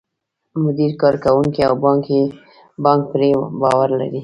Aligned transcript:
مدیر، 0.63 0.91
کارکوونکي 1.01 1.61
او 1.69 1.75
بانک 2.83 3.01
پرې 3.11 3.29
باور 3.61 3.89
لري. 3.99 4.19